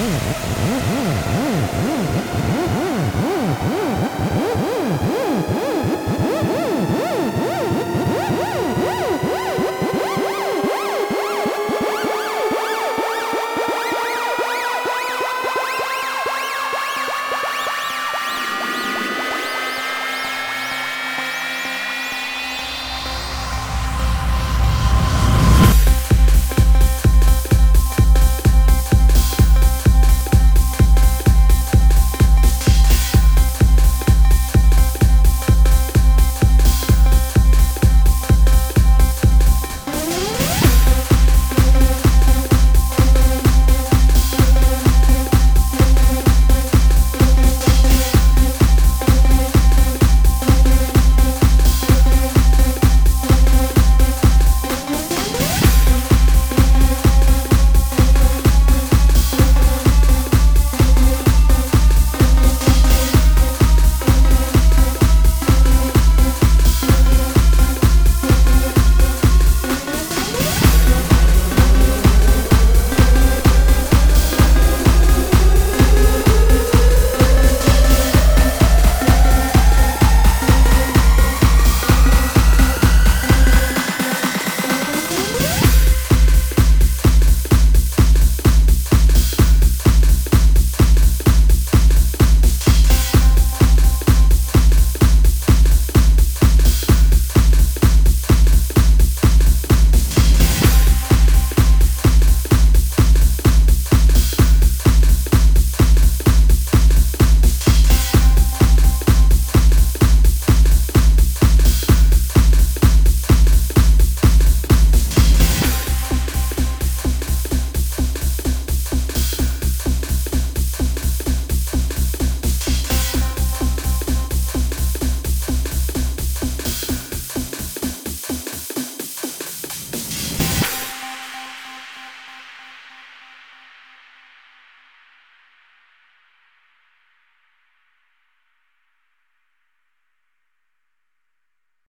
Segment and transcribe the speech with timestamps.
[0.00, 0.59] うん。